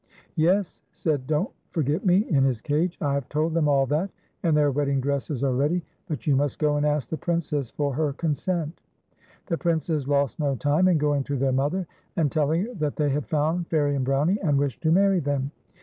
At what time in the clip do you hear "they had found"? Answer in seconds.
12.95-13.67